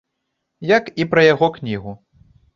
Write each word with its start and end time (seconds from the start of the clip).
Як 0.77 0.89
і 1.03 1.07
пра 1.13 1.21
яго 1.33 1.51
кнігу. 1.59 1.97